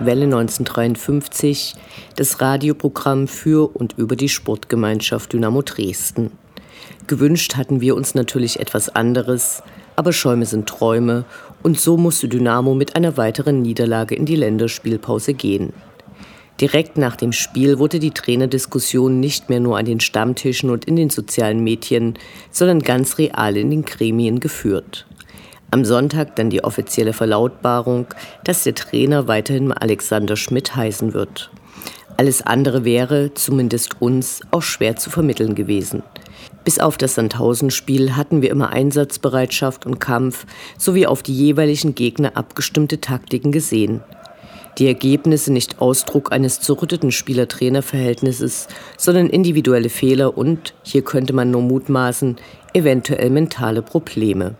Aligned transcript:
Welle 0.00 0.24
1953 0.24 1.74
das 2.16 2.40
Radioprogramm 2.40 3.28
für 3.28 3.74
und 3.76 3.94
über 3.96 4.16
die 4.16 4.28
Sportgemeinschaft 4.28 5.32
Dynamo 5.32 5.62
Dresden. 5.62 6.32
Gewünscht 7.06 7.56
hatten 7.56 7.80
wir 7.80 7.94
uns 7.94 8.14
natürlich 8.14 8.58
etwas 8.58 8.88
anderes, 8.88 9.62
aber 9.94 10.12
Schäume 10.12 10.44
sind 10.44 10.68
Träume 10.68 11.24
und 11.62 11.78
so 11.78 11.96
musste 11.96 12.28
Dynamo 12.28 12.74
mit 12.74 12.96
einer 12.96 13.16
weiteren 13.16 13.62
Niederlage 13.62 14.14
in 14.14 14.26
die 14.26 14.36
Länderspielpause 14.36 15.34
gehen. 15.34 15.72
Direkt 16.60 16.96
nach 16.96 17.16
dem 17.16 17.32
Spiel 17.32 17.78
wurde 17.78 17.98
die 17.98 18.12
Trainerdiskussion 18.12 19.20
nicht 19.20 19.50
mehr 19.50 19.60
nur 19.60 19.78
an 19.78 19.84
den 19.84 20.00
Stammtischen 20.00 20.70
und 20.70 20.86
in 20.86 20.96
den 20.96 21.10
sozialen 21.10 21.62
Medien, 21.62 22.14
sondern 22.50 22.80
ganz 22.80 23.18
real 23.18 23.56
in 23.56 23.70
den 23.70 23.84
Gremien 23.84 24.40
geführt. 24.40 25.06
Am 25.70 25.84
Sonntag 25.84 26.36
dann 26.36 26.48
die 26.48 26.62
offizielle 26.62 27.12
Verlautbarung, 27.12 28.06
dass 28.44 28.62
der 28.62 28.74
Trainer 28.74 29.26
weiterhin 29.26 29.72
Alexander 29.72 30.36
Schmidt 30.36 30.76
heißen 30.76 31.12
wird. 31.12 31.50
Alles 32.16 32.40
andere 32.40 32.84
wäre, 32.84 33.34
zumindest 33.34 34.00
uns, 34.00 34.40
auch 34.50 34.62
schwer 34.62 34.96
zu 34.96 35.10
vermitteln 35.10 35.54
gewesen. 35.54 36.02
Bis 36.64 36.78
auf 36.78 36.96
das 36.96 37.14
Sandhausen-Spiel 37.14 38.16
hatten 38.16 38.42
wir 38.42 38.50
immer 38.50 38.70
Einsatzbereitschaft 38.70 39.86
und 39.86 40.00
Kampf 40.00 40.46
sowie 40.78 41.06
auf 41.06 41.22
die 41.22 41.34
jeweiligen 41.34 41.94
Gegner 41.94 42.36
abgestimmte 42.36 43.00
Taktiken 43.00 43.52
gesehen. 43.52 44.02
Die 44.78 44.86
Ergebnisse 44.86 45.52
nicht 45.52 45.80
Ausdruck 45.80 46.32
eines 46.32 46.60
zerrütteten 46.60 47.12
Spieler-Trainer-Verhältnisses, 47.12 48.68
sondern 48.96 49.28
individuelle 49.28 49.88
Fehler 49.88 50.36
und, 50.36 50.74
hier 50.82 51.02
könnte 51.02 51.32
man 51.32 51.50
nur 51.50 51.62
mutmaßen, 51.62 52.36
eventuell 52.74 53.30
mentale 53.30 53.82
Probleme. 53.82 54.56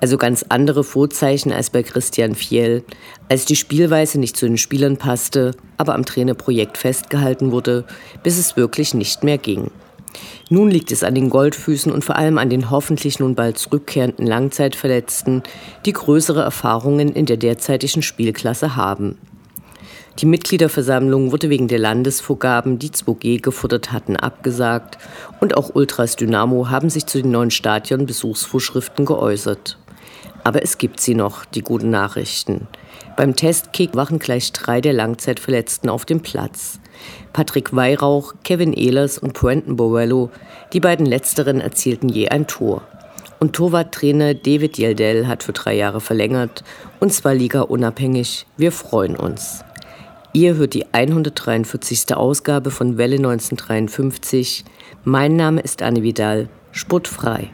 Also 0.00 0.18
ganz 0.18 0.44
andere 0.48 0.84
Vorzeichen 0.84 1.52
als 1.52 1.70
bei 1.70 1.82
Christian 1.82 2.34
Fiel, 2.34 2.84
als 3.28 3.46
die 3.46 3.56
Spielweise 3.56 4.20
nicht 4.20 4.36
zu 4.36 4.46
den 4.46 4.58
Spielern 4.58 4.98
passte, 4.98 5.52
aber 5.78 5.94
am 5.94 6.04
Trainerprojekt 6.04 6.76
festgehalten 6.76 7.50
wurde, 7.50 7.84
bis 8.22 8.38
es 8.38 8.56
wirklich 8.56 8.92
nicht 8.92 9.24
mehr 9.24 9.38
ging. 9.38 9.70
Nun 10.48 10.70
liegt 10.70 10.92
es 10.92 11.02
an 11.02 11.14
den 11.14 11.30
Goldfüßen 11.30 11.90
und 11.90 12.04
vor 12.04 12.16
allem 12.16 12.38
an 12.38 12.50
den 12.50 12.70
hoffentlich 12.70 13.18
nun 13.18 13.34
bald 13.34 13.58
zurückkehrenden 13.58 14.26
Langzeitverletzten, 14.26 15.42
die 15.84 15.92
größere 15.92 16.42
Erfahrungen 16.42 17.12
in 17.12 17.26
der 17.26 17.36
derzeitigen 17.36 18.02
Spielklasse 18.02 18.76
haben. 18.76 19.18
Die 20.20 20.26
Mitgliederversammlung 20.26 21.30
wurde 21.30 21.50
wegen 21.50 21.68
der 21.68 21.78
Landesvorgaben, 21.78 22.78
die 22.78 22.88
2G 22.88 23.42
gefordert 23.42 23.92
hatten, 23.92 24.16
abgesagt 24.16 24.96
und 25.40 25.56
auch 25.56 25.74
Ultras 25.74 26.16
Dynamo 26.16 26.70
haben 26.70 26.88
sich 26.88 27.04
zu 27.06 27.20
den 27.20 27.32
neuen 27.32 27.50
Stadionbesuchsvorschriften 27.50 29.04
geäußert. 29.04 29.76
Aber 30.46 30.62
es 30.62 30.78
gibt 30.78 31.00
sie 31.00 31.16
noch, 31.16 31.44
die 31.44 31.62
guten 31.62 31.90
Nachrichten. 31.90 32.68
Beim 33.16 33.34
Testkick 33.34 33.96
waren 33.96 34.20
gleich 34.20 34.52
drei 34.52 34.80
der 34.80 34.92
Langzeitverletzten 34.92 35.90
auf 35.90 36.04
dem 36.04 36.20
Platz. 36.20 36.78
Patrick 37.32 37.74
Weihrauch, 37.74 38.32
Kevin 38.44 38.72
Ehlers 38.72 39.18
und 39.18 39.32
Puenten 39.32 39.74
Borello, 39.74 40.30
die 40.72 40.78
beiden 40.78 41.04
letzteren 41.04 41.60
erzielten 41.60 42.08
je 42.08 42.28
ein 42.28 42.46
Tor. 42.46 42.82
Und 43.40 43.54
Torwarttrainer 43.54 44.34
David 44.34 44.78
Yeldell 44.78 45.26
hat 45.26 45.42
für 45.42 45.52
drei 45.52 45.74
Jahre 45.74 46.00
verlängert, 46.00 46.62
und 47.00 47.12
zwar 47.12 47.34
Liga 47.34 47.62
unabhängig. 47.62 48.46
Wir 48.56 48.70
freuen 48.70 49.16
uns. 49.16 49.64
Ihr 50.32 50.54
hört 50.54 50.74
die 50.74 50.86
143. 50.94 52.14
Ausgabe 52.14 52.70
von 52.70 52.98
Welle 52.98 53.16
1953. 53.16 54.64
Mein 55.02 55.34
Name 55.34 55.60
ist 55.60 55.82
Anne 55.82 56.04
Vidal, 56.04 56.48
sportfrei. 56.70 57.50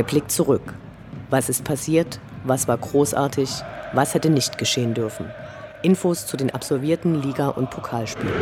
Der 0.00 0.06
Blick 0.06 0.30
zurück. 0.30 0.62
Was 1.28 1.50
ist 1.50 1.62
passiert? 1.62 2.20
Was 2.44 2.66
war 2.66 2.78
großartig? 2.78 3.50
Was 3.92 4.14
hätte 4.14 4.30
nicht 4.30 4.56
geschehen 4.56 4.94
dürfen? 4.94 5.26
Infos 5.82 6.26
zu 6.26 6.38
den 6.38 6.48
absolvierten 6.48 7.20
Liga- 7.20 7.48
und 7.48 7.68
Pokalspielen. 7.68 8.32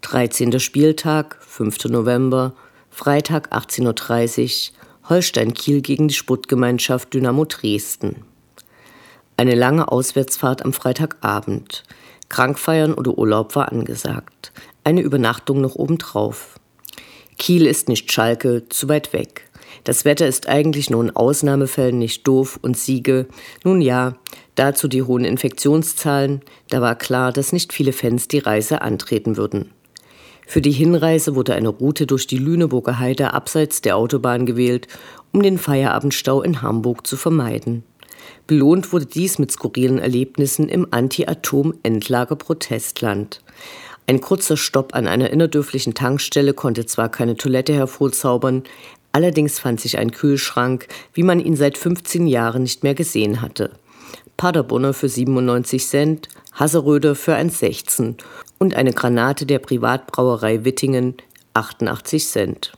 Dreizehnter 0.00 0.58
Spieltag, 0.58 1.36
5. 1.42 1.84
November, 1.84 2.52
Freitag 2.90 3.52
18.30 3.52 4.72
Uhr, 4.72 5.08
Holstein-Kiel 5.08 5.82
gegen 5.82 6.08
die 6.08 6.14
Sportgemeinschaft 6.14 7.14
Dynamo 7.14 7.44
Dresden. 7.44 8.24
Eine 9.36 9.54
lange 9.54 9.92
Auswärtsfahrt 9.92 10.64
am 10.64 10.72
Freitagabend. 10.72 11.84
Krankfeiern 12.28 12.94
oder 12.94 13.16
Urlaub 13.16 13.54
war 13.56 13.70
angesagt. 13.70 14.52
Eine 14.84 15.00
Übernachtung 15.00 15.60
noch 15.60 15.74
obendrauf. 15.74 16.58
Kiel 17.38 17.66
ist 17.66 17.88
nicht 17.88 18.10
Schalke, 18.12 18.68
zu 18.68 18.88
weit 18.88 19.12
weg. 19.12 19.50
Das 19.84 20.04
Wetter 20.04 20.26
ist 20.26 20.48
eigentlich 20.48 20.90
nur 20.90 21.02
in 21.02 21.14
Ausnahmefällen 21.14 21.98
nicht 21.98 22.26
doof 22.26 22.58
und 22.62 22.76
Siege. 22.76 23.26
Nun 23.62 23.80
ja, 23.80 24.16
dazu 24.54 24.88
die 24.88 25.02
hohen 25.02 25.24
Infektionszahlen. 25.24 26.40
Da 26.70 26.80
war 26.80 26.96
klar, 26.96 27.32
dass 27.32 27.52
nicht 27.52 27.72
viele 27.72 27.92
Fans 27.92 28.26
die 28.26 28.38
Reise 28.38 28.82
antreten 28.82 29.36
würden. 29.36 29.70
Für 30.46 30.60
die 30.60 30.72
Hinreise 30.72 31.34
wurde 31.34 31.54
eine 31.54 31.68
Route 31.68 32.06
durch 32.06 32.26
die 32.26 32.38
Lüneburger 32.38 32.98
Heide 32.98 33.32
abseits 33.32 33.82
der 33.82 33.96
Autobahn 33.96 34.46
gewählt, 34.46 34.86
um 35.32 35.42
den 35.42 35.58
Feierabendstau 35.58 36.42
in 36.42 36.62
Hamburg 36.62 37.06
zu 37.06 37.16
vermeiden. 37.16 37.82
Belohnt 38.46 38.92
wurde 38.92 39.06
dies 39.06 39.38
mit 39.38 39.50
skurrilen 39.52 39.98
Erlebnissen 39.98 40.68
im 40.68 40.86
Anti-Atom-Endlager-Protestland. 40.90 43.40
Ein 44.06 44.20
kurzer 44.20 44.56
Stopp 44.56 44.94
an 44.94 45.08
einer 45.08 45.30
innerdörflichen 45.30 45.94
Tankstelle 45.94 46.54
konnte 46.54 46.86
zwar 46.86 47.08
keine 47.08 47.36
Toilette 47.36 47.74
hervorzaubern, 47.74 48.62
allerdings 49.12 49.58
fand 49.58 49.80
sich 49.80 49.98
ein 49.98 50.12
Kühlschrank, 50.12 50.86
wie 51.12 51.24
man 51.24 51.40
ihn 51.40 51.56
seit 51.56 51.76
15 51.76 52.28
Jahren 52.28 52.62
nicht 52.62 52.84
mehr 52.84 52.94
gesehen 52.94 53.42
hatte. 53.42 53.72
Paderborner 54.36 54.94
für 54.94 55.08
97 55.08 55.86
Cent, 55.86 56.28
Hasseröder 56.52 57.14
für 57.14 57.34
1,16 57.34 58.16
und 58.58 58.76
eine 58.76 58.92
Granate 58.92 59.46
der 59.46 59.58
Privatbrauerei 59.58 60.64
Wittingen 60.64 61.14
88 61.54 62.26
Cent. 62.26 62.72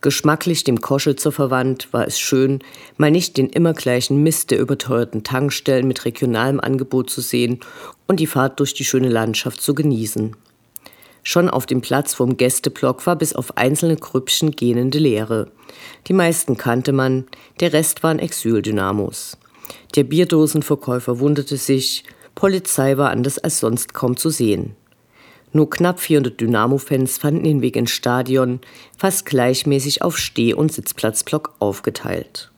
Geschmacklich 0.00 0.62
dem 0.62 0.80
Koschelzer 0.80 1.32
verwandt 1.32 1.92
war 1.92 2.06
es 2.06 2.20
schön, 2.20 2.60
mal 2.98 3.10
nicht 3.10 3.36
den 3.36 3.48
immer 3.48 3.72
gleichen 3.72 4.22
Mist 4.22 4.52
der 4.52 4.60
überteuerten 4.60 5.24
Tankstellen 5.24 5.88
mit 5.88 6.04
regionalem 6.04 6.60
Angebot 6.60 7.10
zu 7.10 7.20
sehen 7.20 7.58
und 8.06 8.20
die 8.20 8.28
Fahrt 8.28 8.60
durch 8.60 8.74
die 8.74 8.84
schöne 8.84 9.08
Landschaft 9.08 9.60
zu 9.60 9.74
genießen. 9.74 10.36
Schon 11.24 11.50
auf 11.50 11.66
dem 11.66 11.80
Platz 11.80 12.14
vorm 12.14 12.36
Gästeblock 12.36 13.06
war 13.06 13.16
bis 13.16 13.34
auf 13.34 13.56
einzelne 13.56 13.96
Krüppchen 13.96 14.52
gähnende 14.52 14.98
Leere. 14.98 15.50
Die 16.06 16.12
meisten 16.12 16.56
kannte 16.56 16.92
man, 16.92 17.24
der 17.58 17.72
Rest 17.72 18.04
waren 18.04 18.20
Exyldynamos. 18.20 19.36
Der 19.96 20.04
Bierdosenverkäufer 20.04 21.18
wunderte 21.18 21.56
sich, 21.56 22.04
Polizei 22.36 22.96
war 22.96 23.10
anders 23.10 23.38
als 23.38 23.58
sonst 23.58 23.94
kaum 23.94 24.16
zu 24.16 24.30
sehen. 24.30 24.76
Nur 25.52 25.70
knapp 25.70 26.00
400 26.00 26.40
Dynamo-Fans 26.40 27.18
fanden 27.18 27.44
den 27.44 27.62
Weg 27.62 27.76
ins 27.76 27.90
Stadion, 27.90 28.60
fast 28.96 29.26
gleichmäßig 29.26 30.02
auf 30.02 30.18
Steh- 30.18 30.54
und 30.54 30.72
Sitzplatzblock 30.72 31.54
aufgeteilt. 31.58 32.50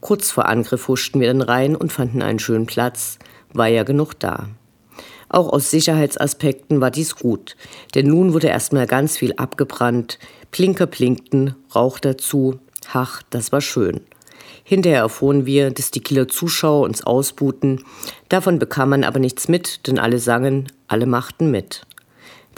Kurz 0.00 0.30
vor 0.30 0.46
Angriff 0.46 0.88
huschten 0.88 1.20
wir 1.20 1.28
dann 1.28 1.40
rein 1.40 1.74
und 1.74 1.92
fanden 1.92 2.20
einen 2.20 2.38
schönen 2.38 2.66
Platz, 2.66 3.18
war 3.52 3.68
ja 3.68 3.84
genug 3.84 4.18
da. 4.18 4.48
Auch 5.28 5.52
aus 5.52 5.70
Sicherheitsaspekten 5.70 6.80
war 6.80 6.90
dies 6.90 7.16
gut, 7.16 7.56
denn 7.94 8.08
nun 8.08 8.34
wurde 8.34 8.48
erstmal 8.48 8.86
ganz 8.86 9.16
viel 9.16 9.32
abgebrannt, 9.34 10.18
Blinker 10.50 10.86
blinkten, 10.86 11.56
Rauch 11.74 11.98
dazu, 11.98 12.60
Ach, 12.92 13.22
das 13.30 13.52
war 13.52 13.60
schön. 13.60 14.00
Hinterher 14.62 15.00
erfuhren 15.00 15.46
wir, 15.46 15.70
dass 15.70 15.90
die 15.90 16.00
Kieler 16.00 16.28
Zuschauer 16.28 16.84
uns 16.84 17.04
ausbuten. 17.04 17.82
Davon 18.28 18.58
bekam 18.58 18.90
man 18.90 19.04
aber 19.04 19.18
nichts 19.18 19.48
mit, 19.48 19.86
denn 19.86 19.98
alle 19.98 20.18
sangen, 20.18 20.68
alle 20.86 21.06
machten 21.06 21.50
mit. 21.50 21.82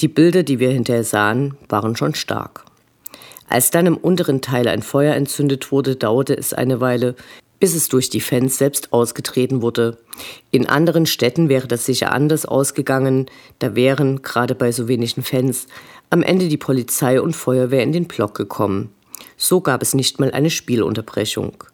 Die 0.00 0.08
Bilder, 0.08 0.42
die 0.42 0.58
wir 0.58 0.70
hinterher 0.70 1.04
sahen, 1.04 1.56
waren 1.68 1.96
schon 1.96 2.14
stark. 2.14 2.64
Als 3.48 3.70
dann 3.70 3.86
im 3.86 3.96
unteren 3.96 4.42
Teil 4.42 4.68
ein 4.68 4.82
Feuer 4.82 5.14
entzündet 5.14 5.72
wurde, 5.72 5.96
dauerte 5.96 6.36
es 6.36 6.52
eine 6.52 6.80
Weile, 6.80 7.14
bis 7.58 7.74
es 7.74 7.88
durch 7.88 8.10
die 8.10 8.20
Fans 8.20 8.58
selbst 8.58 8.92
ausgetreten 8.92 9.62
wurde. 9.62 9.96
In 10.50 10.68
anderen 10.68 11.06
Städten 11.06 11.48
wäre 11.48 11.66
das 11.66 11.86
sicher 11.86 12.12
anders 12.12 12.44
ausgegangen, 12.44 13.26
da 13.58 13.74
wären, 13.74 14.20
gerade 14.20 14.54
bei 14.54 14.72
so 14.72 14.88
wenigen 14.88 15.22
Fans, 15.22 15.66
am 16.10 16.22
Ende 16.22 16.48
die 16.48 16.58
Polizei 16.58 17.20
und 17.20 17.34
Feuerwehr 17.34 17.82
in 17.82 17.92
den 17.92 18.06
Block 18.06 18.34
gekommen. 18.34 18.90
So 19.38 19.60
gab 19.60 19.82
es 19.82 19.94
nicht 19.94 20.20
mal 20.20 20.30
eine 20.32 20.50
Spielunterbrechung. 20.50 21.64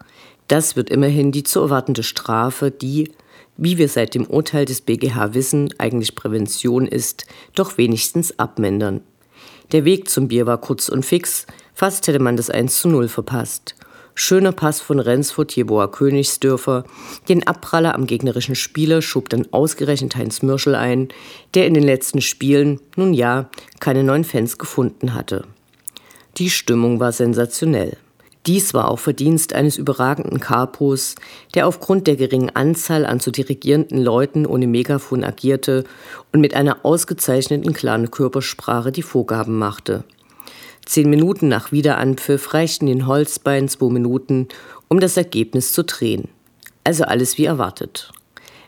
Das 0.49 0.77
wird 0.77 0.91
immerhin 0.91 1.33
die 1.33 1.43
zu 1.43 1.61
erwartende 1.61 2.03
Strafe, 2.03 2.71
die, 2.71 3.11
wie 3.57 3.79
wir 3.79 3.89
seit 3.89 4.15
dem 4.15 4.27
Urteil 4.27 4.65
des 4.65 4.81
BGH 4.81 5.35
wissen, 5.35 5.73
eigentlich 5.79 6.15
Prävention 6.15 6.87
ist, 6.87 7.27
doch 7.55 7.79
wenigstens 7.79 8.39
abmindern. 8.39 9.03
Der 9.73 9.85
Weg 9.85 10.11
zum 10.11 10.29
Bier 10.29 10.47
war 10.47 10.59
kurz 10.59 10.89
und 10.89 11.05
fix, 11.05 11.47
fast 11.75 12.07
hätte 12.07 12.19
man 12.19 12.37
das 12.37 12.51
1 12.51 12.81
zu 12.81 12.89
0 12.89 13.09
verpasst. 13.09 13.75
Schöner 14.15 14.53
Pass 14.53 14.81
von 14.81 15.01
Rensford 15.01 15.57
Jeboa 15.57 15.89
Königsdörfer. 15.89 16.85
Den 17.31 17.47
Abpraller 17.47 17.95
am 17.95 18.07
gegnerischen 18.07 18.55
Spieler 18.55 19.01
schob 19.01 19.31
dann 19.31 19.49
ausgerechnet 19.53 20.17
Heinz 20.17 20.43
Mürschel 20.43 20.75
ein, 20.75 21.09
der 21.55 21.67
in 21.67 21.73
den 21.73 21.83
letzten 21.83 22.21
Spielen, 22.21 22.79
nun 22.97 23.15
ja, 23.15 23.49
keine 23.81 24.05
neuen 24.05 24.25
Fans 24.25 24.59
gefunden 24.59 25.15
hatte. 25.15 25.45
Die 26.37 26.51
Stimmung 26.51 27.01
war 27.01 27.13
sensationell. 27.13 27.97
Dies 28.47 28.75
war 28.75 28.89
auch 28.89 28.99
Verdienst 28.99 29.53
eines 29.53 29.77
überragenden 29.77 30.41
Kapos, 30.41 31.15
der 31.55 31.69
aufgrund 31.69 32.09
der 32.09 32.17
geringen 32.17 32.51
Anzahl 32.51 33.07
an 33.07 33.21
zu 33.21 33.31
dirigierenden 33.31 34.03
Leuten 34.03 34.47
ohne 34.47 34.67
Megafon 34.67 35.23
agierte 35.23 35.85
und 36.33 36.41
mit 36.41 36.55
einer 36.55 36.85
ausgezeichneten 36.85 37.73
klaren 37.73 38.11
Körpersprache 38.11 38.91
die 38.91 39.03
Vorgaben 39.03 39.59
machte. 39.59 40.03
Zehn 40.85 41.09
Minuten 41.09 41.47
nach 41.47 41.71
Wiederanpfiff 41.71 42.53
reichten 42.53 42.87
den 42.87 43.07
Holzbeinen 43.07 43.69
zwei 43.69 43.91
Minuten, 43.91 44.49
um 44.89 44.99
das 44.99 45.17
Ergebnis 45.17 45.73
zu 45.73 45.85
drehen. 45.85 46.29
Also 46.83 47.05
alles 47.05 47.39
wie 47.39 47.45
erwartet. 47.45 48.11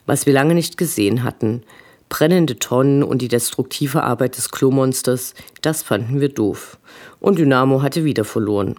Was 0.06 0.24
wir 0.24 0.32
lange 0.32 0.54
nicht 0.54 0.76
gesehen 0.76 1.24
hatten, 1.24 1.64
brennende 2.08 2.60
Tonnen 2.60 3.02
und 3.02 3.22
die 3.22 3.28
destruktive 3.28 4.04
Arbeit 4.04 4.36
des 4.36 4.50
Klomonsters, 4.50 5.34
das 5.62 5.82
fanden 5.82 6.20
wir 6.20 6.28
doof. 6.28 6.78
Und 7.18 7.40
Dynamo 7.40 7.82
hatte 7.82 8.04
wieder 8.04 8.24
verloren. 8.24 8.76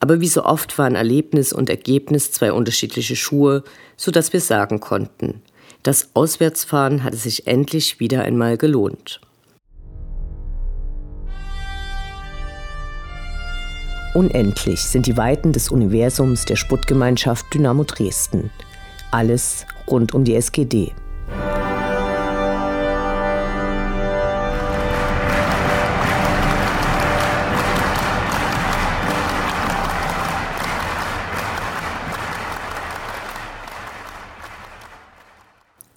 Aber 0.00 0.20
wie 0.20 0.28
so 0.28 0.44
oft 0.44 0.76
waren 0.78 0.94
Erlebnis 0.94 1.52
und 1.52 1.70
Ergebnis 1.70 2.32
zwei 2.32 2.52
unterschiedliche 2.52 3.16
Schuhe, 3.16 3.64
so 3.96 4.10
dass 4.10 4.32
wir 4.32 4.40
sagen 4.40 4.80
konnten, 4.80 5.42
das 5.82 6.10
Auswärtsfahren 6.14 7.04
hatte 7.04 7.16
sich 7.16 7.46
endlich 7.46 8.00
wieder 8.00 8.22
einmal 8.22 8.56
gelohnt. 8.56 9.20
Unendlich 14.14 14.80
sind 14.80 15.06
die 15.06 15.16
Weiten 15.16 15.52
des 15.52 15.70
Universums 15.70 16.44
der 16.44 16.54
Sputtgemeinschaft 16.54 17.52
Dynamo 17.52 17.82
Dresden. 17.82 18.50
Alles 19.10 19.66
rund 19.88 20.14
um 20.14 20.22
die 20.22 20.36
SGD. 20.36 20.92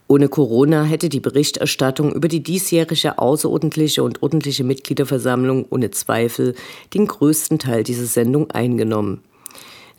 Ohne 0.10 0.30
Corona 0.30 0.86
hätte 0.86 1.10
die 1.10 1.20
Berichterstattung 1.20 2.14
über 2.14 2.30
die 2.30 2.42
diesjährige 2.42 3.18
außerordentliche 3.18 4.04
und 4.04 4.24
ordentliche 4.24 4.64
Mitgliederversammlung 4.64 5.66
ohne 5.70 5.92
Zweifel 5.92 6.56
den 6.94 7.08
größten 7.08 7.60
Teil 7.60 7.84
dieser 7.84 8.06
Sendung 8.06 8.50
eingenommen. 8.52 9.22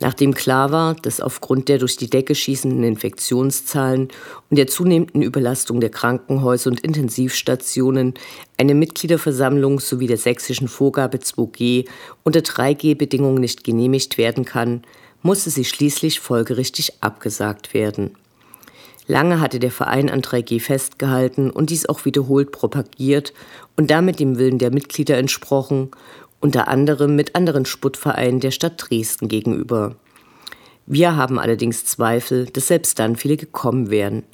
Nachdem 0.00 0.32
klar 0.32 0.70
war, 0.70 0.94
dass 0.94 1.20
aufgrund 1.20 1.68
der 1.68 1.78
durch 1.78 1.96
die 1.96 2.08
Decke 2.08 2.34
schießenden 2.34 2.84
Infektionszahlen 2.84 4.08
und 4.48 4.56
der 4.56 4.68
zunehmenden 4.68 5.22
Überlastung 5.22 5.80
der 5.80 5.90
Krankenhäuser 5.90 6.70
und 6.70 6.80
Intensivstationen 6.80 8.14
eine 8.56 8.74
Mitgliederversammlung 8.74 9.80
sowie 9.80 10.06
der 10.06 10.16
sächsischen 10.16 10.68
Vorgabe 10.68 11.18
2G 11.18 11.86
unter 12.22 12.40
3G-Bedingungen 12.40 13.40
nicht 13.40 13.64
genehmigt 13.64 14.16
werden 14.16 14.44
kann, 14.44 14.82
musste 15.22 15.50
sie 15.50 15.64
schließlich 15.64 16.20
folgerichtig 16.20 17.02
abgesagt 17.02 17.74
werden. 17.74 18.12
Lange 19.10 19.40
hatte 19.40 19.58
der 19.58 19.70
Verein 19.70 20.10
an 20.10 20.20
3G 20.20 20.60
festgehalten 20.60 21.50
und 21.50 21.70
dies 21.70 21.88
auch 21.88 22.04
wiederholt 22.04 22.52
propagiert 22.52 23.32
und 23.74 23.90
damit 23.90 24.20
dem 24.20 24.36
Willen 24.38 24.58
der 24.58 24.70
Mitglieder 24.70 25.16
entsprochen, 25.16 25.90
unter 26.40 26.68
anderem 26.68 27.16
mit 27.16 27.34
anderen 27.34 27.64
Sputtvereinen 27.64 28.40
der 28.40 28.50
Stadt 28.50 28.74
Dresden 28.76 29.28
gegenüber. 29.28 29.96
Wir 30.84 31.16
haben 31.16 31.38
allerdings 31.38 31.86
Zweifel, 31.86 32.46
dass 32.46 32.68
selbst 32.68 32.98
dann 32.98 33.16
viele 33.16 33.38
gekommen 33.38 33.88
wären. 33.88 34.24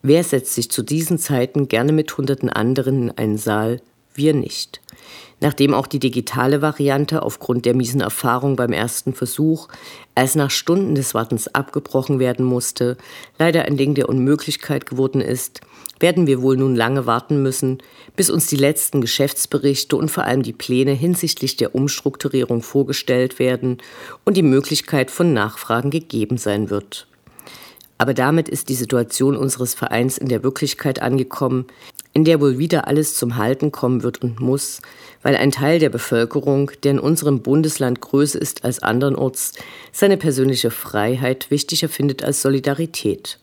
Wer 0.00 0.24
setzt 0.24 0.54
sich 0.54 0.70
zu 0.70 0.82
diesen 0.82 1.18
Zeiten 1.18 1.68
gerne 1.68 1.92
mit 1.92 2.16
hunderten 2.16 2.48
anderen 2.48 3.02
in 3.02 3.10
einen 3.10 3.38
Saal? 3.38 3.82
Wir 4.14 4.32
nicht. 4.32 4.80
Nachdem 5.42 5.74
auch 5.74 5.88
die 5.88 5.98
digitale 5.98 6.62
Variante 6.62 7.24
aufgrund 7.24 7.66
der 7.66 7.74
miesen 7.74 8.00
Erfahrung 8.00 8.54
beim 8.54 8.72
ersten 8.72 9.12
Versuch 9.12 9.66
als 10.14 10.36
nach 10.36 10.52
Stunden 10.52 10.94
des 10.94 11.14
Wartens 11.14 11.52
abgebrochen 11.52 12.20
werden 12.20 12.46
musste, 12.46 12.96
leider 13.40 13.64
ein 13.64 13.76
Ding 13.76 13.94
der 13.94 14.08
Unmöglichkeit 14.08 14.86
geworden 14.86 15.20
ist, 15.20 15.60
werden 15.98 16.28
wir 16.28 16.42
wohl 16.42 16.56
nun 16.56 16.76
lange 16.76 17.06
warten 17.06 17.42
müssen, 17.42 17.78
bis 18.14 18.30
uns 18.30 18.46
die 18.46 18.56
letzten 18.56 19.00
Geschäftsberichte 19.00 19.96
und 19.96 20.12
vor 20.12 20.22
allem 20.22 20.44
die 20.44 20.52
Pläne 20.52 20.92
hinsichtlich 20.92 21.56
der 21.56 21.74
Umstrukturierung 21.74 22.62
vorgestellt 22.62 23.40
werden 23.40 23.78
und 24.24 24.36
die 24.36 24.44
Möglichkeit 24.44 25.10
von 25.10 25.32
Nachfragen 25.32 25.90
gegeben 25.90 26.38
sein 26.38 26.70
wird. 26.70 27.08
Aber 27.98 28.14
damit 28.14 28.48
ist 28.48 28.68
die 28.68 28.74
Situation 28.76 29.36
unseres 29.36 29.74
Vereins 29.74 30.18
in 30.18 30.28
der 30.28 30.44
Wirklichkeit 30.44 31.02
angekommen, 31.02 31.66
in 32.14 32.24
der 32.24 32.40
wohl 32.40 32.58
wieder 32.58 32.86
alles 32.88 33.16
zum 33.16 33.36
Halten 33.36 33.72
kommen 33.72 34.02
wird 34.02 34.22
und 34.22 34.40
muss, 34.40 34.80
weil 35.22 35.36
ein 35.36 35.50
Teil 35.50 35.78
der 35.78 35.88
Bevölkerung, 35.88 36.70
der 36.82 36.92
in 36.92 36.98
unserem 36.98 37.40
Bundesland 37.40 38.00
größer 38.00 38.40
ist 38.40 38.64
als 38.64 38.82
andernorts, 38.82 39.52
seine 39.92 40.16
persönliche 40.16 40.70
Freiheit 40.70 41.50
wichtiger 41.50 41.88
findet 41.88 42.22
als 42.22 42.42
Solidarität. 42.42 43.38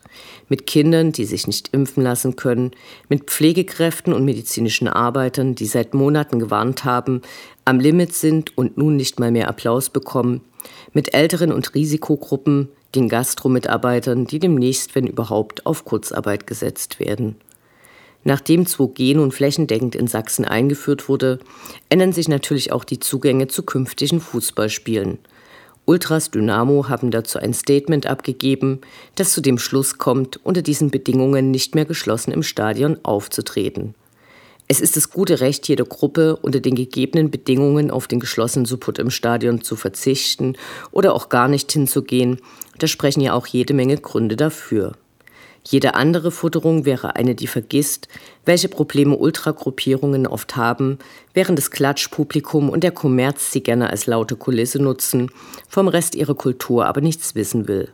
Mit 0.49 0.67
Kindern, 0.67 1.11
die 1.11 1.25
sich 1.25 1.47
nicht 1.47 1.69
impfen 1.73 2.03
lassen 2.03 2.35
können, 2.35 2.71
mit 3.07 3.29
Pflegekräften 3.29 4.13
und 4.13 4.25
medizinischen 4.25 4.87
Arbeitern, 4.87 5.55
die 5.55 5.65
seit 5.65 5.93
Monaten 5.93 6.39
gewarnt 6.39 6.83
haben, 6.83 7.21
am 7.65 7.79
Limit 7.79 8.13
sind 8.13 8.57
und 8.57 8.77
nun 8.77 8.95
nicht 8.95 9.19
mal 9.19 9.31
mehr 9.31 9.47
Applaus 9.47 9.89
bekommen, 9.89 10.41
mit 10.91 11.13
älteren 11.13 11.51
und 11.51 11.73
Risikogruppen, 11.75 12.69
den 12.95 13.07
Gastromitarbeitern, 13.07 14.25
die 14.25 14.39
demnächst, 14.39 14.95
wenn 14.95 15.07
überhaupt, 15.07 15.65
auf 15.65 15.85
Kurzarbeit 15.85 16.47
gesetzt 16.47 16.99
werden. 16.99 17.35
Nachdem 18.23 18.65
2G 18.65 19.15
nun 19.15 19.31
flächendeckend 19.31 19.95
in 19.95 20.07
Sachsen 20.07 20.45
eingeführt 20.45 21.07
wurde, 21.07 21.39
ändern 21.87 22.13
sich 22.13 22.27
natürlich 22.27 22.71
auch 22.71 22.83
die 22.83 22.99
Zugänge 22.99 23.47
zu 23.47 23.63
künftigen 23.63 24.19
Fußballspielen. 24.19 25.19
Ultras 25.85 26.29
Dynamo 26.29 26.87
haben 26.87 27.09
dazu 27.09 27.39
ein 27.39 27.53
Statement 27.53 28.05
abgegeben, 28.05 28.81
das 29.15 29.31
zu 29.31 29.41
dem 29.41 29.57
Schluss 29.57 29.97
kommt, 29.97 30.39
unter 30.45 30.61
diesen 30.61 30.91
Bedingungen 30.91 31.49
nicht 31.49 31.73
mehr 31.73 31.85
geschlossen 31.85 32.31
im 32.31 32.43
Stadion 32.43 32.99
aufzutreten. 33.03 33.95
Es 34.67 34.81
ist 34.81 34.97
das 34.97 35.09
gute 35.09 35.39
Recht 35.39 35.67
jeder 35.67 35.85
Gruppe, 35.85 36.35
unter 36.35 36.59
den 36.59 36.75
gegebenen 36.75 37.31
Bedingungen 37.31 37.89
auf 37.89 38.07
den 38.07 38.19
geschlossenen 38.19 38.67
Support 38.67 38.99
im 38.99 39.09
Stadion 39.09 39.63
zu 39.63 39.75
verzichten 39.75 40.55
oder 40.91 41.15
auch 41.15 41.29
gar 41.29 41.47
nicht 41.47 41.71
hinzugehen. 41.71 42.37
Da 42.77 42.85
sprechen 42.85 43.21
ja 43.21 43.33
auch 43.33 43.47
jede 43.47 43.73
Menge 43.73 43.97
Gründe 43.97 44.35
dafür. 44.35 44.93
Jede 45.63 45.95
andere 45.95 46.31
Futterung 46.31 46.85
wäre 46.85 47.15
eine, 47.15 47.35
die 47.35 47.47
vergisst, 47.47 48.07
welche 48.45 48.69
Probleme 48.69 49.15
Ultragruppierungen 49.15 50.25
oft 50.25 50.55
haben, 50.55 50.99
während 51.33 51.59
das 51.59 51.71
Klatschpublikum 51.71 52.69
und 52.69 52.83
der 52.83 52.91
Kommerz 52.91 53.51
sie 53.51 53.61
gerne 53.61 53.89
als 53.89 54.07
laute 54.07 54.35
Kulisse 54.35 54.81
nutzen, 54.81 55.31
vom 55.67 55.87
Rest 55.87 56.15
ihrer 56.15 56.35
Kultur 56.35 56.85
aber 56.85 57.01
nichts 57.01 57.35
wissen 57.35 57.67
will. 57.67 57.89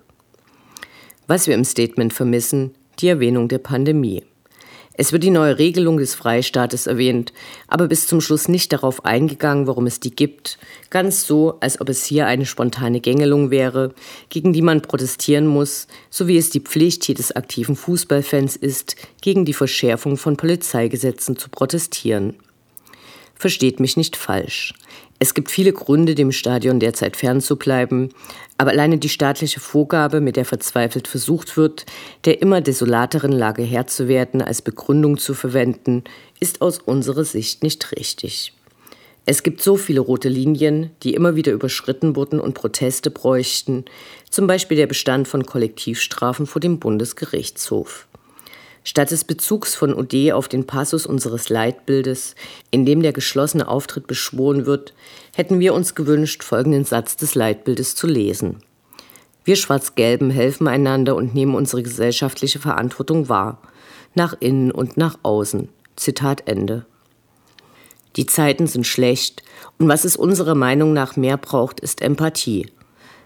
Was 1.27 1.47
wir 1.47 1.55
im 1.55 1.65
Statement 1.65 2.13
vermissen, 2.13 2.75
die 2.99 3.07
Erwähnung 3.07 3.47
der 3.47 3.57
Pandemie. 3.57 4.23
Es 4.97 5.11
wird 5.11 5.23
die 5.23 5.29
neue 5.29 5.59
Regelung 5.59 5.97
des 5.97 6.15
Freistaates 6.15 6.87
erwähnt, 6.87 7.33
aber 7.67 7.87
bis 7.87 8.07
zum 8.07 8.21
Schluss 8.21 8.47
nicht 8.47 8.71
darauf 8.71 9.03
eingegangen, 9.03 9.67
warum 9.67 9.87
es 9.87 9.99
die 9.99 10.15
gibt, 10.15 10.57
ganz 10.89 11.27
so, 11.27 11.57
als 11.59 11.81
ob 11.81 11.89
es 11.89 12.05
hier 12.05 12.27
eine 12.27 12.45
spontane 12.45 13.01
Gängelung 13.01 13.51
wäre, 13.51 13.93
gegen 14.29 14.53
die 14.53 14.61
man 14.61 14.81
protestieren 14.81 15.47
muss, 15.47 15.87
so 16.09 16.27
wie 16.27 16.37
es 16.37 16.49
die 16.49 16.61
Pflicht 16.61 17.05
jedes 17.07 17.33
aktiven 17.33 17.75
Fußballfans 17.75 18.55
ist, 18.55 18.95
gegen 19.21 19.43
die 19.43 19.53
Verschärfung 19.53 20.15
von 20.15 20.37
Polizeigesetzen 20.37 21.35
zu 21.35 21.49
protestieren. 21.49 22.35
Versteht 23.37 23.81
mich 23.81 23.97
nicht 23.97 24.15
falsch. 24.15 24.73
Es 25.17 25.33
gibt 25.33 25.49
viele 25.49 25.71
Gründe, 25.71 26.13
dem 26.13 26.31
Stadion 26.31 26.79
derzeit 26.79 27.15
fernzubleiben, 27.15 28.09
aber 28.57 28.71
alleine 28.71 28.97
die 28.97 29.09
staatliche 29.09 29.61
Vorgabe, 29.61 30.19
mit 30.19 30.35
der 30.35 30.45
verzweifelt 30.45 31.07
versucht 31.07 31.55
wird, 31.55 31.85
der 32.25 32.41
immer 32.41 32.61
desolateren 32.61 33.31
Lage 33.31 33.63
Herr 33.63 33.87
zu 33.87 34.07
werden, 34.07 34.41
als 34.41 34.61
Begründung 34.61 35.17
zu 35.17 35.33
verwenden, 35.33 36.03
ist 36.39 36.61
aus 36.61 36.79
unserer 36.79 37.23
Sicht 37.23 37.63
nicht 37.63 37.93
richtig. 37.93 38.53
Es 39.25 39.41
gibt 39.41 39.61
so 39.61 39.75
viele 39.75 40.01
rote 40.01 40.29
Linien, 40.29 40.91
die 41.01 41.15
immer 41.15 41.35
wieder 41.35 41.51
überschritten 41.51 42.15
wurden 42.15 42.39
und 42.39 42.53
Proteste 42.53 43.09
bräuchten, 43.09 43.85
zum 44.29 44.45
Beispiel 44.45 44.77
der 44.77 44.85
Bestand 44.85 45.27
von 45.27 45.45
Kollektivstrafen 45.45 46.45
vor 46.45 46.59
dem 46.59 46.77
Bundesgerichtshof. 46.77 48.07
Statt 48.87 49.09
des 49.09 49.23
Bezugs 49.23 49.73
von 49.73 49.95
OD 49.95 50.31
auf 50.31 50.47
den 50.47 50.67
Passus 50.67 51.07
unseres 51.07 51.49
Leitbildes, 51.49 52.35
in 52.69 52.85
dem 52.85 53.01
der 53.01 53.13
geschlossene 53.13 53.67
Auftritt 53.67 54.05
beschworen 54.05 54.67
wird, 54.67 54.93
hätten 55.35 55.59
wir 55.59 55.73
uns 55.73 55.95
gewünscht, 55.95 56.43
folgenden 56.43 56.85
Satz 56.85 57.17
des 57.17 57.33
Leitbildes 57.33 57.95
zu 57.95 58.05
lesen. 58.05 58.61
Wir 59.43 59.55
Schwarz-Gelben 59.55 60.29
helfen 60.29 60.67
einander 60.67 61.15
und 61.15 61.33
nehmen 61.33 61.55
unsere 61.55 61.81
gesellschaftliche 61.81 62.59
Verantwortung 62.59 63.27
wahr, 63.27 63.59
nach 64.13 64.35
innen 64.39 64.71
und 64.71 64.97
nach 64.97 65.17
außen. 65.23 65.67
Zitat 65.95 66.47
Ende. 66.47 66.85
Die 68.17 68.27
Zeiten 68.27 68.67
sind 68.67 68.85
schlecht 68.85 69.41
und 69.79 69.87
was 69.87 70.05
es 70.05 70.15
unserer 70.15 70.55
Meinung 70.55 70.93
nach 70.93 71.15
mehr 71.15 71.37
braucht, 71.37 71.79
ist 71.79 72.01
Empathie. 72.01 72.71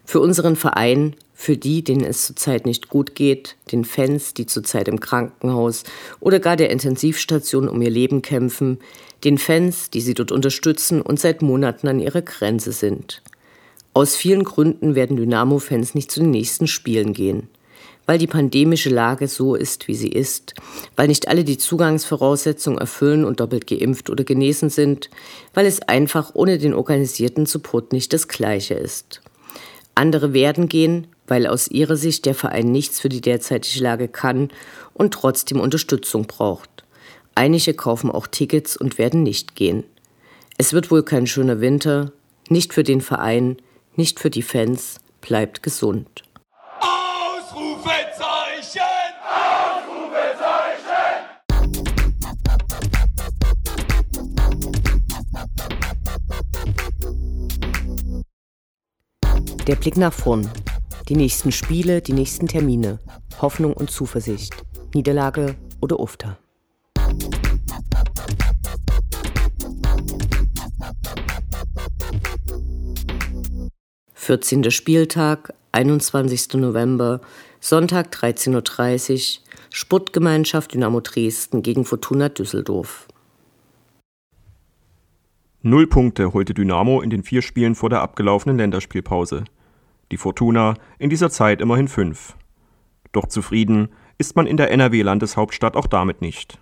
Für 0.06 0.22
unseren 0.22 0.56
Verein, 0.56 1.16
für 1.41 1.55
die, 1.55 1.86
denen 1.86 2.03
es 2.03 2.25
zurzeit 2.25 2.65
nicht 2.65 2.89
gut 2.89 3.15
geht, 3.15 3.55
den 3.72 3.86
Fans, 3.86 4.34
die 4.34 4.46
zurzeit 4.46 4.89
im 4.89 5.00
Krankenhaus 5.00 5.86
oder 6.19 6.41
gar 6.41 6.58
der 6.58 6.69
Intensivstation 6.69 7.69
um 7.69 7.81
ihr 7.81 7.89
Leben 7.89 8.22
kämpfen, 8.22 8.77
den 9.24 9.38
Fans, 9.38 9.89
die 9.89 10.01
sie 10.01 10.13
dort 10.13 10.34
unterstützen 10.34 11.01
und 11.01 11.17
seit 11.17 11.41
Monaten 11.41 11.88
an 11.88 12.01
ihrer 12.01 12.22
Grenze 12.22 12.74
sind. 12.74 13.22
Aus 13.93 14.17
vielen 14.17 14.43
Gründen 14.43 14.96
werden 14.96 15.15
Dynamo-Fans 15.15 15.96
nicht 15.96 16.12
zu 16.12 16.19
den 16.19 16.31
nächsten 16.31 16.67
Spielen 16.67 17.13
gehen. 17.13 17.48
Weil 18.05 18.17
die 18.17 18.27
pandemische 18.27 18.89
Lage 18.89 19.29
so 19.29 19.55
ist, 19.55 19.88
wie 19.88 19.96
sie 19.96 20.10
ist, 20.10 20.55
weil 20.98 21.08
nicht 21.08 21.29
alle 21.29 21.46
die 21.46 21.58
Zugangsvoraussetzungen 21.58 22.79
erfüllen 22.79 23.24
und 23.24 23.39
doppelt 23.39 23.65
geimpft 23.65 24.10
oder 24.10 24.25
genesen 24.25 24.69
sind, 24.69 25.10
weil 25.53 25.67
es 25.67 25.81
einfach 25.84 26.31
ohne 26.34 26.58
den 26.58 26.74
organisierten 26.74 27.46
Support 27.46 27.93
nicht 27.93 28.12
das 28.12 28.27
Gleiche 28.27 28.74
ist. 28.74 29.22
Andere 29.96 30.34
werden 30.34 30.67
gehen, 30.67 31.08
weil 31.29 31.48
aus 31.48 31.69
ihrer 31.69 31.95
Sicht 31.95 32.25
der 32.25 32.36
Verein 32.36 32.71
nichts 32.71 33.00
für 33.00 33.09
die 33.09 33.21
derzeitige 33.21 33.83
Lage 33.83 34.07
kann 34.07 34.50
und 34.93 35.13
trotzdem 35.13 35.59
Unterstützung 35.59 36.27
braucht. 36.27 36.69
Einige 37.36 37.74
kaufen 37.74 38.12
auch 38.12 38.27
Tickets 38.27 38.75
und 38.75 38.98
werden 38.98 39.24
nicht 39.24 39.55
gehen. 39.55 39.86
Es 40.57 40.74
wird 40.74 40.91
wohl 40.91 41.03
kein 41.03 41.25
schöner 41.25 41.62
Winter, 41.62 42.12
nicht 42.50 42.74
für 42.74 42.83
den 42.83 43.00
Verein, 43.00 43.55
nicht 43.95 44.19
für 44.19 44.29
die 44.29 44.41
Fans, 44.41 45.00
bleibt 45.21 45.63
gesund. 45.63 46.24
Ausrufezeichen! 46.81 48.81
Ausrufezeichen! 49.24 50.86
Der 59.65 59.75
Blick 59.75 59.95
nach 59.95 60.13
vorn. 60.13 60.50
Die 61.10 61.16
nächsten 61.16 61.51
Spiele, 61.51 62.01
die 62.01 62.13
nächsten 62.13 62.46
Termine. 62.46 63.00
Hoffnung 63.42 63.74
und 63.74 63.89
Zuversicht. 63.89 64.54
Niederlage 64.94 65.56
oder 65.82 66.00
Ufter. 66.00 66.38
Vierzehnter 74.13 74.70
Spieltag, 74.70 75.56
21. 75.72 76.54
November, 76.54 77.22
Sonntag 77.60 78.13
13.30 78.13 79.39
Uhr, 79.39 79.46
Sportgemeinschaft 79.72 80.75
Dynamo 80.75 81.00
Dresden 81.00 81.63
gegen 81.63 81.86
Fortuna 81.86 82.30
Düsseldorf. 82.30 83.08
Null 85.63 85.88
Punkte 85.88 86.34
holte 86.34 86.54
Dynamo 86.54 87.01
in 87.01 87.10
den 87.10 87.24
vier 87.24 87.42
Spielen 87.42 87.74
vor 87.74 87.89
der 87.89 88.01
abgelaufenen 88.01 88.60
Länderspielpause 88.60 89.46
die 90.12 90.18
Fortuna 90.18 90.75
in 90.98 91.10
dieser 91.10 91.30
Zeit 91.30 91.62
immerhin 91.62 91.88
fünf. 91.88 92.36
Doch 93.12 93.28
zufrieden 93.28 93.89
ist 94.18 94.36
man 94.36 94.48
in 94.48 94.58
der 94.58 94.72
NRW-Landeshauptstadt 94.72 95.75
auch 95.75 95.88
damit 95.88 96.22
nicht. 96.22 96.60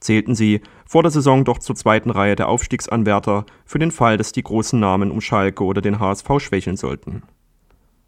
Zählten 0.00 0.34
sie 0.34 0.62
vor 0.86 1.02
der 1.02 1.10
Saison 1.10 1.44
doch 1.44 1.58
zur 1.58 1.76
zweiten 1.76 2.10
Reihe 2.10 2.36
der 2.36 2.48
Aufstiegsanwärter 2.48 3.44
für 3.66 3.78
den 3.78 3.90
Fall, 3.90 4.16
dass 4.16 4.32
die 4.32 4.42
großen 4.42 4.80
Namen 4.80 5.10
um 5.10 5.20
Schalke 5.20 5.62
oder 5.64 5.82
den 5.82 6.00
HSV 6.00 6.28
schwächeln 6.38 6.76
sollten. 6.76 7.22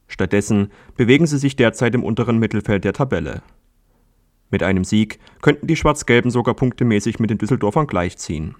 Stattdessen 0.08 0.70
bewegen 0.96 1.26
sie 1.26 1.38
sich 1.38 1.56
derzeit 1.56 1.94
im 1.94 2.04
unteren 2.04 2.38
Mittelfeld 2.38 2.84
der 2.84 2.92
Tabelle. 2.92 3.42
Mit 4.50 4.62
einem 4.62 4.84
Sieg 4.84 5.18
könnten 5.40 5.66
die 5.66 5.76
Schwarz-Gelben 5.76 6.30
sogar 6.30 6.54
punktemäßig 6.54 7.18
mit 7.18 7.30
den 7.30 7.38
Düsseldorfern 7.38 7.86
gleichziehen. 7.86 8.54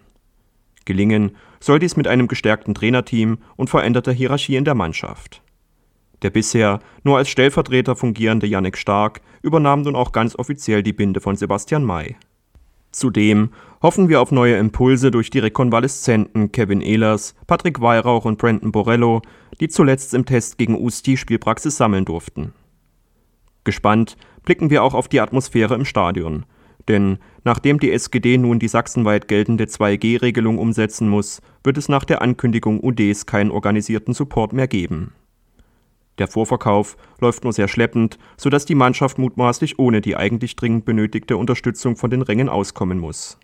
Gelingen 0.85 1.37
soll 1.61 1.78
dies 1.78 1.97
mit 1.97 2.09
einem 2.09 2.28
gestärkten 2.28 2.75
Trainerteam 2.75 3.38
und 3.57 3.71
veränderter 3.71 4.12
Hierarchie 4.12 4.57
in 4.57 4.64
der 4.64 4.75
Mannschaft. 4.75 5.42
Der 6.23 6.31
bisher 6.31 6.79
nur 7.02 7.19
als 7.19 7.29
Stellvertreter 7.29 7.97
fungierende 7.97 8.47
Jannik 8.47 8.79
Stark 8.79 9.21
übernahm 9.43 9.83
nun 9.83 9.97
auch 9.97 10.12
ganz 10.12 10.37
offiziell 10.37 10.83
die 10.83 10.93
Binde 10.93 11.21
von 11.21 11.37
Sebastian 11.37 11.85
May. 11.85 12.17
Zudem 12.93 13.50
hoffen 13.83 14.09
wir 14.09 14.21
auf 14.21 14.31
neue 14.31 14.57
Impulse 14.57 15.11
durch 15.11 15.31
die 15.31 15.38
Rekonvaleszenten 15.38 16.52
Kevin 16.52 16.83
Ehlers, 16.83 17.35
Patrick 17.47 17.81
Weihrauch 17.81 18.26
und 18.26 18.38
Brandon 18.38 18.71
Borello, 18.71 19.23
die 19.61 19.69
zuletzt 19.69 20.14
im 20.14 20.26
Test 20.26 20.59
gegen 20.59 20.79
Usti 20.79 21.17
Spielpraxis 21.17 21.76
sammeln 21.76 22.05
durften. 22.05 22.52
Gespannt 23.64 24.17
blicken 24.45 24.71
wir 24.71 24.83
auch 24.83 24.95
auf 24.95 25.09
die 25.09 25.21
Atmosphäre 25.21 25.75
im 25.75 25.85
Stadion. 25.85 26.45
Denn 26.88 27.19
nachdem 27.45 27.79
die 27.79 27.93
SGD 27.93 28.38
nun 28.38 28.59
die 28.59 28.69
sachsenweit 28.69 29.29
geltende 29.29 29.64
2G-Regelung 29.64 30.59
umsetzen 30.59 31.09
muss, 31.09 31.41
wird 31.64 31.79
es 31.79 31.88
nach 31.88 32.05
der 32.05 32.23
Ankündigung 32.23 32.83
UDs 32.83 33.25
keinen 33.26 33.52
organisierten 33.52 34.14
Support 34.14 34.52
mehr 34.52 34.67
geben. 34.67 35.12
Der 36.23 36.29
Vorverkauf 36.29 36.97
läuft 37.19 37.43
nur 37.43 37.52
sehr 37.52 37.67
schleppend, 37.67 38.17
sodass 38.37 38.64
die 38.64 38.76
Mannschaft 38.76 39.19
mutmaßlich 39.19 39.81
ohne 39.81 40.00
die 40.00 40.14
eigentlich 40.14 40.55
dringend 40.55 40.85
benötigte 40.85 41.37
Unterstützung 41.37 41.97
von 41.97 42.11
den 42.11 42.23
Rängen 42.23 42.49
auskommen 42.49 43.00
muss. 43.00 43.41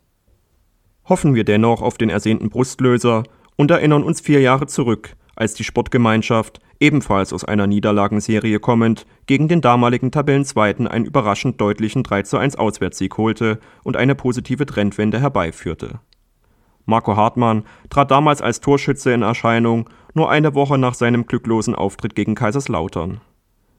Hoffen 1.04 1.34
wir 1.34 1.42
dennoch 1.42 1.82
auf 1.82 1.98
den 1.98 2.08
ersehnten 2.08 2.50
Brustlöser 2.50 3.24
und 3.56 3.72
erinnern 3.72 4.04
uns 4.04 4.20
vier 4.20 4.40
Jahre 4.42 4.68
zurück, 4.68 5.16
als 5.34 5.54
die 5.54 5.64
Sportgemeinschaft, 5.64 6.60
ebenfalls 6.78 7.32
aus 7.32 7.44
einer 7.44 7.66
Niederlagenserie 7.66 8.60
kommend, 8.60 9.06
gegen 9.26 9.48
den 9.48 9.60
damaligen 9.60 10.12
Tabellenzweiten 10.12 10.86
einen 10.86 11.04
überraschend 11.04 11.60
deutlichen 11.60 12.04
3:1 12.04 12.54
Auswärtssieg 12.58 13.16
holte 13.16 13.58
und 13.82 13.96
eine 13.96 14.14
positive 14.14 14.66
Trendwende 14.66 15.18
herbeiführte. 15.18 15.98
Marco 16.86 17.16
Hartmann 17.16 17.64
trat 17.90 18.12
damals 18.12 18.40
als 18.40 18.60
Torschütze 18.60 19.12
in 19.12 19.22
Erscheinung 19.22 19.90
nur 20.14 20.30
eine 20.30 20.54
Woche 20.54 20.78
nach 20.78 20.94
seinem 20.94 21.26
glücklosen 21.26 21.74
Auftritt 21.74 22.14
gegen 22.14 22.34
Kaiserslautern. 22.34 23.20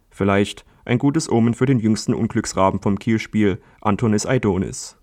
Vielleicht 0.09 0.65
ein 0.85 0.97
gutes 0.97 1.29
Omen 1.29 1.53
für 1.53 1.65
den 1.65 1.79
jüngsten 1.79 2.13
Unglücksraben 2.13 2.81
vom 2.81 2.97
Kielspiel, 2.97 3.59
Antonis 3.81 4.25
Aidonis. 4.25 4.97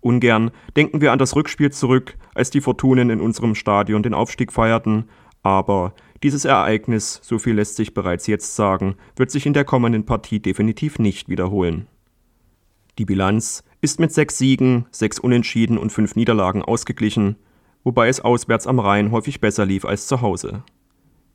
Ungern 0.00 0.50
denken 0.76 1.00
wir 1.00 1.12
an 1.12 1.18
das 1.18 1.36
Rückspiel 1.36 1.70
zurück, 1.72 2.16
als 2.34 2.50
die 2.50 2.60
Fortunen 2.60 3.10
in 3.10 3.20
unserem 3.20 3.54
Stadion 3.54 4.02
den 4.02 4.14
Aufstieg 4.14 4.52
feierten, 4.52 5.08
aber 5.42 5.94
dieses 6.22 6.44
Ereignis, 6.44 7.20
so 7.22 7.38
viel 7.38 7.54
lässt 7.54 7.76
sich 7.76 7.94
bereits 7.94 8.26
jetzt 8.26 8.54
sagen, 8.54 8.96
wird 9.16 9.30
sich 9.30 9.46
in 9.46 9.52
der 9.52 9.64
kommenden 9.64 10.04
Partie 10.04 10.40
definitiv 10.40 10.98
nicht 10.98 11.28
wiederholen. 11.28 11.86
Die 12.98 13.04
Bilanz 13.06 13.64
ist 13.80 14.00
mit 14.00 14.12
sechs 14.12 14.36
Siegen, 14.36 14.86
sechs 14.90 15.18
Unentschieden 15.18 15.78
und 15.78 15.90
fünf 15.90 16.16
Niederlagen 16.16 16.62
ausgeglichen, 16.62 17.36
wobei 17.84 18.08
es 18.08 18.20
auswärts 18.20 18.66
am 18.66 18.78
Rhein 18.78 19.10
häufig 19.10 19.40
besser 19.40 19.66
lief 19.66 19.84
als 19.84 20.06
zu 20.06 20.20
Hause. 20.20 20.62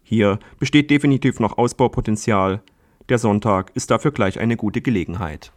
Hier 0.03 0.39
besteht 0.59 0.91
definitiv 0.91 1.39
noch 1.39 1.57
Ausbaupotenzial. 1.57 2.61
Der 3.09 3.17
Sonntag 3.17 3.71
ist 3.75 3.91
dafür 3.91 4.11
gleich 4.11 4.39
eine 4.39 4.57
gute 4.57 4.81
Gelegenheit. 4.81 5.51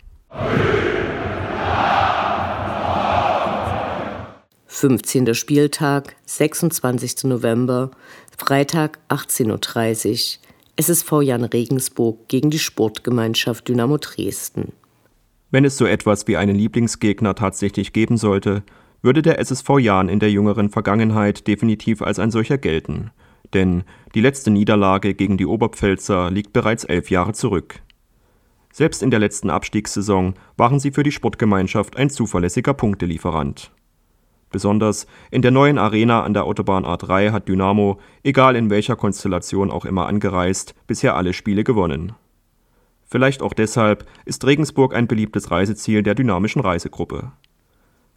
15. 4.66 5.34
Spieltag, 5.34 6.14
26. 6.26 7.24
November, 7.24 7.90
Freitag 8.36 9.00
18.30 9.08 10.38
Uhr. 10.38 10.48
SSV 10.76 11.22
Jan 11.22 11.42
Regensburg 11.42 12.28
gegen 12.28 12.50
die 12.50 12.60
Sportgemeinschaft 12.60 13.66
Dynamo 13.66 13.98
Dresden. 13.98 14.72
Wenn 15.50 15.64
es 15.64 15.76
so 15.76 15.86
etwas 15.86 16.28
wie 16.28 16.36
einen 16.36 16.54
Lieblingsgegner 16.54 17.34
tatsächlich 17.34 17.92
geben 17.92 18.16
sollte, 18.16 18.62
würde 19.02 19.22
der 19.22 19.38
SSV 19.38 19.78
Jahn 19.78 20.08
in 20.08 20.20
der 20.20 20.30
jüngeren 20.30 20.70
Vergangenheit 20.70 21.46
definitiv 21.46 22.02
als 22.02 22.18
ein 22.18 22.30
solcher 22.30 22.58
gelten. 22.58 23.10
Denn 23.54 23.84
die 24.14 24.20
letzte 24.20 24.50
Niederlage 24.50 25.14
gegen 25.14 25.38
die 25.38 25.46
Oberpfälzer 25.46 26.30
liegt 26.30 26.52
bereits 26.52 26.84
elf 26.84 27.10
Jahre 27.10 27.32
zurück. 27.32 27.80
Selbst 28.72 29.02
in 29.02 29.10
der 29.10 29.20
letzten 29.20 29.50
Abstiegssaison 29.50 30.34
waren 30.56 30.78
sie 30.78 30.90
für 30.90 31.02
die 31.02 31.12
Sportgemeinschaft 31.12 31.96
ein 31.96 32.10
zuverlässiger 32.10 32.74
Punktelieferant. 32.74 33.72
Besonders 34.50 35.06
in 35.30 35.42
der 35.42 35.50
neuen 35.50 35.78
Arena 35.78 36.22
an 36.22 36.32
der 36.32 36.44
Autobahn 36.44 36.84
A3 36.84 37.32
hat 37.32 37.48
Dynamo, 37.48 37.98
egal 38.22 38.56
in 38.56 38.70
welcher 38.70 38.96
Konstellation 38.96 39.70
auch 39.70 39.84
immer 39.84 40.06
angereist, 40.06 40.74
bisher 40.86 41.16
alle 41.16 41.32
Spiele 41.32 41.64
gewonnen. 41.64 42.12
Vielleicht 43.04 43.42
auch 43.42 43.52
deshalb 43.52 44.06
ist 44.24 44.46
Regensburg 44.46 44.94
ein 44.94 45.06
beliebtes 45.06 45.50
Reiseziel 45.50 46.02
der 46.02 46.14
dynamischen 46.14 46.60
Reisegruppe. 46.60 47.32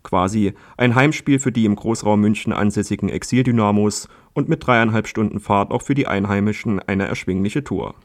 Quasi 0.03 0.53
ein 0.77 0.96
Heimspiel 0.96 1.39
für 1.39 1.51
die 1.51 1.65
im 1.65 1.75
Großraum 1.75 2.20
München 2.20 2.53
ansässigen 2.53 3.10
Exil-Dynamos 3.10 4.10
und 4.34 4.50
mit 4.50 4.65
dreieinhalb 4.65 5.08
Stunden 5.08 5.39
Fahrt 5.39 5.72
auch 5.72 5.81
für 5.81 5.96
die 5.96 6.08
Einheimischen 6.08 6.79
eine 6.79 7.08
erschwingliche 7.08 7.63
Tour. 7.63 7.96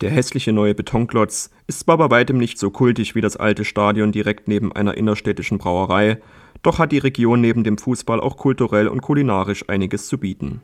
Der 0.00 0.10
hässliche 0.10 0.52
neue 0.52 0.74
Betonklotz 0.74 1.50
ist 1.66 1.80
zwar 1.80 1.98
bei 1.98 2.10
weitem 2.10 2.38
nicht 2.38 2.58
so 2.58 2.70
kultig 2.70 3.14
wie 3.14 3.20
das 3.20 3.36
alte 3.36 3.64
Stadion 3.64 4.12
direkt 4.12 4.48
neben 4.48 4.72
einer 4.72 4.96
innerstädtischen 4.96 5.58
Brauerei, 5.58 6.18
doch 6.62 6.78
hat 6.78 6.92
die 6.92 6.98
Region 6.98 7.40
neben 7.40 7.64
dem 7.64 7.76
Fußball 7.76 8.20
auch 8.20 8.36
kulturell 8.36 8.88
und 8.88 9.02
kulinarisch 9.02 9.68
einiges 9.68 10.08
zu 10.08 10.18
bieten. 10.18 10.62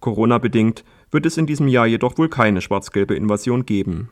Corona-bedingt 0.00 0.84
wird 1.10 1.24
es 1.24 1.38
in 1.38 1.46
diesem 1.46 1.68
Jahr 1.68 1.86
jedoch 1.86 2.18
wohl 2.18 2.28
keine 2.28 2.60
schwarz-gelbe 2.60 3.14
Invasion 3.14 3.64
geben. 3.64 4.10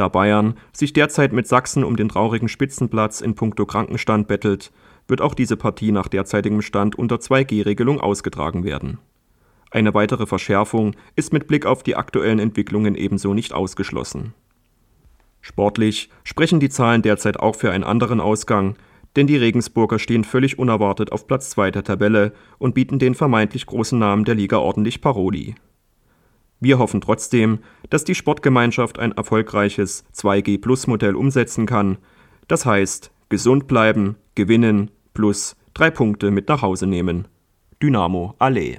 Da 0.00 0.08
Bayern 0.08 0.54
sich 0.72 0.94
derzeit 0.94 1.34
mit 1.34 1.46
Sachsen 1.46 1.84
um 1.84 1.94
den 1.94 2.08
traurigen 2.08 2.48
Spitzenplatz 2.48 3.20
in 3.20 3.34
puncto 3.34 3.66
Krankenstand 3.66 4.28
bettelt, 4.28 4.72
wird 5.08 5.20
auch 5.20 5.34
diese 5.34 5.58
Partie 5.58 5.92
nach 5.92 6.08
derzeitigem 6.08 6.62
Stand 6.62 6.96
unter 6.96 7.16
2G-Regelung 7.16 8.00
ausgetragen 8.00 8.64
werden. 8.64 8.96
Eine 9.70 9.92
weitere 9.92 10.24
Verschärfung 10.24 10.96
ist 11.16 11.34
mit 11.34 11.48
Blick 11.48 11.66
auf 11.66 11.82
die 11.82 11.96
aktuellen 11.96 12.38
Entwicklungen 12.38 12.94
ebenso 12.94 13.34
nicht 13.34 13.52
ausgeschlossen. 13.52 14.32
Sportlich 15.42 16.08
sprechen 16.24 16.60
die 16.60 16.70
Zahlen 16.70 17.02
derzeit 17.02 17.38
auch 17.38 17.56
für 17.56 17.70
einen 17.70 17.84
anderen 17.84 18.20
Ausgang, 18.20 18.76
denn 19.16 19.26
die 19.26 19.36
Regensburger 19.36 19.98
stehen 19.98 20.24
völlig 20.24 20.58
unerwartet 20.58 21.12
auf 21.12 21.26
Platz 21.26 21.50
2 21.50 21.72
der 21.72 21.84
Tabelle 21.84 22.32
und 22.56 22.74
bieten 22.74 22.98
den 22.98 23.14
vermeintlich 23.14 23.66
großen 23.66 23.98
Namen 23.98 24.24
der 24.24 24.34
Liga 24.34 24.56
ordentlich 24.56 25.02
Paroli. 25.02 25.56
Wir 26.60 26.78
hoffen 26.78 27.00
trotzdem, 27.00 27.60
dass 27.88 28.04
die 28.04 28.14
Sportgemeinschaft 28.14 28.98
ein 28.98 29.12
erfolgreiches 29.12 30.04
2G-Plus-Modell 30.14 31.16
umsetzen 31.16 31.64
kann. 31.66 31.96
Das 32.48 32.66
heißt, 32.66 33.10
gesund 33.30 33.66
bleiben, 33.66 34.16
gewinnen, 34.34 34.90
plus 35.14 35.56
drei 35.72 35.90
Punkte 35.90 36.30
mit 36.30 36.48
nach 36.48 36.60
Hause 36.62 36.86
nehmen. 36.86 37.28
Dynamo 37.82 38.34
Allee. 38.38 38.78